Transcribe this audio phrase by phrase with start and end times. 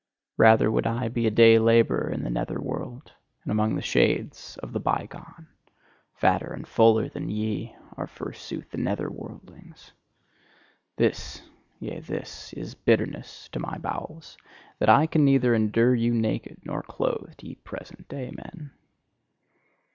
[0.37, 3.11] Rather would I be a day labourer in the nether world,
[3.43, 5.47] and among the shades of the by gone!
[6.15, 9.91] Fatter and fuller than ye, are forsooth the nether worldlings!
[10.95, 11.43] This,
[11.79, 14.39] yea this, is bitterness to my bowels,
[14.79, 18.71] that I can neither endure you naked nor clothed, ye present day men!